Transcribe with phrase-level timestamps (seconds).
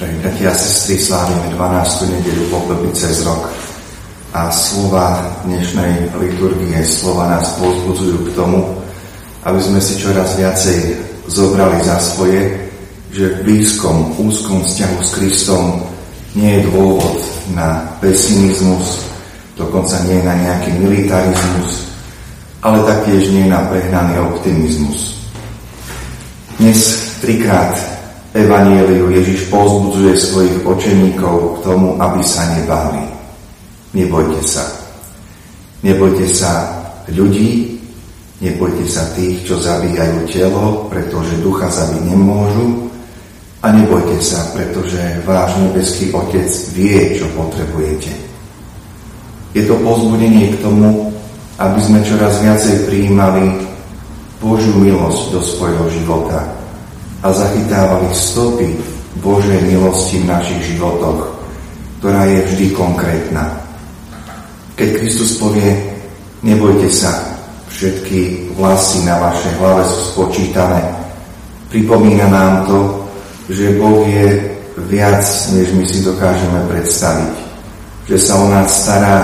[0.00, 2.08] Drahí bratia a sestry, slávime 12.
[2.08, 3.52] nedelu poklopy cez rok
[4.32, 8.80] a slova dnešnej liturgie, slova nás pozbudzujú k tomu,
[9.44, 10.96] aby sme si čoraz viacej
[11.28, 12.48] zobrali za svoje,
[13.12, 15.84] že v blízkom, úzkom vzťahu s Kristom
[16.32, 17.20] nie je dôvod
[17.52, 19.04] na pesimizmus,
[19.52, 21.92] dokonca nie na nejaký militarizmus,
[22.64, 25.28] ale taktiež nie na prehnaný optimizmus.
[26.56, 27.99] Dnes trikrát
[28.30, 33.02] Evanieliu Ježiš pozbudzuje svojich očeníkov k tomu, aby sa nebáli.
[33.90, 34.62] Nebojte sa.
[35.82, 36.70] Nebojte sa
[37.10, 37.74] ľudí,
[38.38, 42.86] nebojte sa tých, čo zabíjajú telo, pretože ducha zabiť nemôžu
[43.66, 48.14] a nebojte sa, pretože váš nebeský Otec vie, čo potrebujete.
[49.58, 51.10] Je to pozbudenie k tomu,
[51.58, 53.58] aby sme čoraz viacej prijímali
[54.38, 56.59] Božiu milosť do svojho života,
[57.20, 58.80] a zachytávali stopy
[59.20, 61.36] Božej milosti v našich životoch,
[62.00, 63.44] ktorá je vždy konkrétna.
[64.72, 65.68] Keď Kristus povie,
[66.40, 67.12] nebojte sa,
[67.68, 70.80] všetky vlasy na vašej hlave sú spočítané,
[71.68, 72.78] pripomína nám to,
[73.52, 74.40] že Boh je
[74.88, 75.20] viac,
[75.52, 77.34] než my si dokážeme predstaviť.
[78.08, 79.16] Že sa o nás stará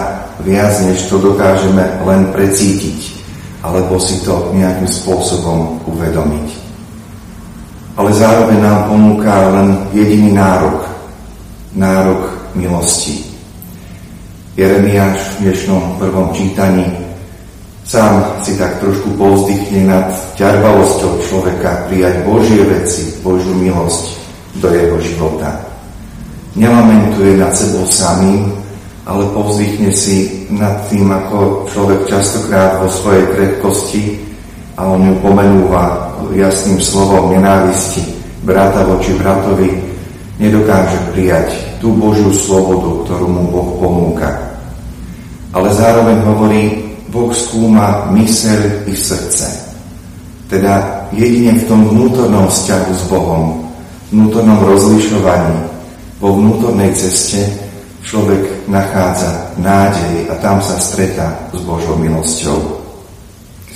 [0.45, 3.25] viac, než to dokážeme len precítiť,
[3.65, 6.66] alebo si to nejakým spôsobom uvedomiť
[7.97, 10.85] ale zároveň nám ponúka len jediný nárok,
[11.73, 13.25] nárok milosti.
[14.57, 16.85] Jeremiáš v dnešnom prvom čítaní
[17.89, 24.05] sám si tak trošku povzdychne nad ťarbavosťou človeka prijať Božie veci, Božiu milosť
[24.61, 25.57] do jeho života.
[26.57, 28.49] Nelamentuje nad sebou samým,
[29.09, 34.03] ale povzdychne si nad tým, ako človek častokrát vo svojej krehkosti
[34.77, 38.05] a on ju pomenúva jasným slovom nenávisti
[38.45, 39.73] brata voči bratovi
[40.37, 44.29] nedokáže prijať tú Božiu slobodu, ktorú mu Boh ponúka.
[45.57, 46.63] Ale zároveň hovorí,
[47.09, 49.49] Boh skúma myseľ i srdce.
[50.53, 53.65] Teda jedine v tom vnútornom vzťahu s Bohom,
[54.13, 55.57] vnútornom rozlišovaní,
[56.21, 57.49] vo vnútornej ceste
[58.05, 62.76] človek nachádza nádej a tam sa stretá s Božou milosťou.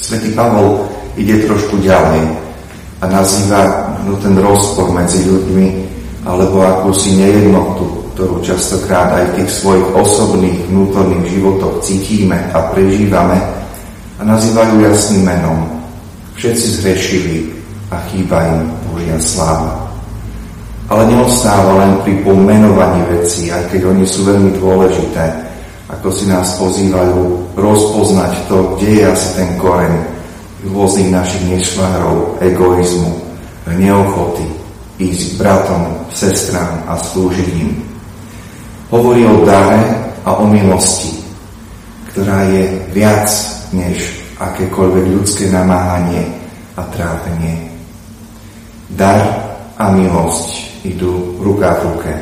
[0.00, 0.88] Svetý Pavol
[1.20, 2.24] ide trošku ďalej
[3.00, 5.66] a nazýva no, ten rozpor medzi ľuďmi
[6.24, 13.40] alebo akúsi nejednotu, ktorú častokrát aj v tých svojich osobných vnútorných životoch cítime a prežívame
[14.20, 15.64] a nazývajú jasným menom.
[16.36, 17.36] Všetci zhrešili
[17.88, 19.88] a chýba im Božia sláva.
[20.90, 25.49] Ale neostáva len pri pomenovaní vecí, aj keď oni sú veľmi dôležité,
[25.98, 29.94] ako si nás pozývajú rozpoznať to, kde je asi ten koreň,
[30.70, 33.10] rôznych našich nešvárov, egoizmu,
[33.74, 34.60] neochoty
[35.00, 37.72] ísť bratom, sestrám a slúžiť im.
[38.92, 39.80] Hovorí o dare
[40.28, 41.16] a o milosti,
[42.12, 43.32] ktorá je viac
[43.72, 46.28] než akékoľvek ľudské namáhanie
[46.76, 47.72] a trápenie.
[48.92, 49.24] Dar
[49.80, 52.12] a milosť idú ruka v ruke.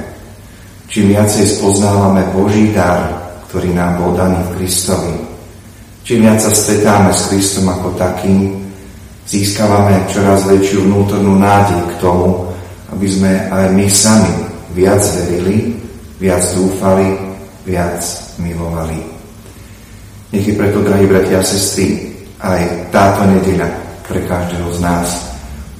[0.88, 5.28] Čím viacej spoznávame Boží dar, ktorý nám bol daný v Kristovi,
[6.08, 8.56] Čím viac sa stretáme s Kristom ako takým,
[9.28, 12.48] získavame čoraz väčšiu vnútornú nádej k tomu,
[12.88, 14.32] aby sme aj my sami
[14.72, 15.76] viac verili,
[16.16, 17.12] viac dúfali,
[17.68, 18.00] viac
[18.40, 18.96] milovali.
[20.32, 22.08] Nech je preto, drahí bratia a sestry,
[22.40, 23.68] aj táto nedeľa
[24.08, 25.12] pre každého z nás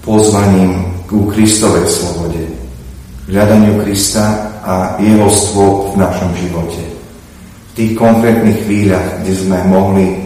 [0.05, 2.45] pozvaním ku Kristovej slobode,
[3.33, 6.98] hľadaniu Krista a jeho stôp v našom živote
[7.79, 10.17] tých konkrétnych chvíľach, kde sme mohli e,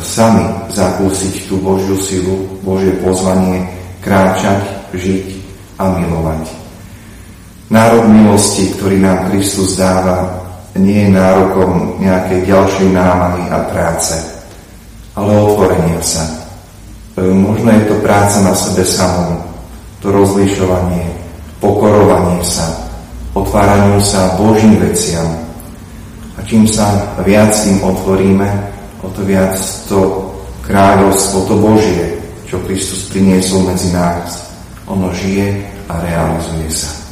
[0.00, 0.40] sami
[0.72, 3.60] zakúsiť tú Božiu silu, Božie pozvanie,
[4.00, 4.64] kráčať,
[4.96, 5.36] žiť
[5.76, 6.48] a milovať.
[7.68, 10.32] Nárok milosti, ktorý nám Kristus dáva,
[10.80, 14.16] nie je nárokom nejakej ďalšej námahy a práce,
[15.12, 16.24] ale otvorenia sa.
[16.24, 19.44] E, možno je to práca na sebe samom,
[20.00, 21.04] to rozlišovanie,
[21.60, 22.64] pokorovanie sa,
[23.36, 25.47] otváraniu sa Božím veciam,
[26.38, 28.46] a čím sa viac tým otvoríme,
[29.02, 29.58] o to viac
[29.90, 30.30] to
[30.62, 34.54] kráľovstvo, to Božie, čo Kristus priniesol medzi nás,
[34.86, 37.07] ono žije a realizuje sa.